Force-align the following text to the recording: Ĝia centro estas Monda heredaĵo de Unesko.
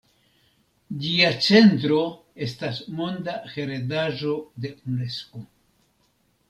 Ĝia 1.03 1.29
centro 1.49 1.99
estas 2.47 2.81
Monda 3.01 3.37
heredaĵo 3.53 4.35
de 4.65 4.75
Unesko. 4.95 5.49